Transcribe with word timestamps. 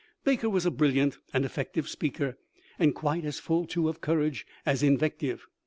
Baker 0.23 0.47
v^as 0.47 0.65
a 0.65 0.71
brilliant 0.71 1.19
and 1.31 1.45
effective 1.45 1.87
speaker, 1.87 2.35
and 2.79 2.95
quite 2.95 3.23
as 3.23 3.37
full 3.37 3.67
too 3.67 3.87
of 3.87 4.01
courage 4.01 4.47
as 4.65 4.81
invective. 4.81 5.45